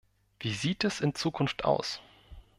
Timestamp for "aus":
1.63-2.01